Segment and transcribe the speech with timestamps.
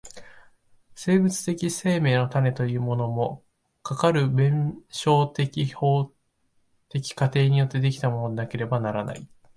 [0.95, 3.43] 生物的生命の種というものも、
[3.83, 5.27] かかる弁証
[5.75, 6.15] 法
[6.87, 9.29] 的過程によって出来たものでなければならない。